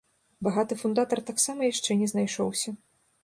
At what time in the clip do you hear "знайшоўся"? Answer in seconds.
2.13-2.69